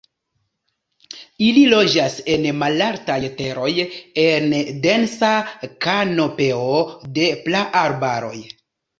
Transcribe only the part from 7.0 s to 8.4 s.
de praarbaroj.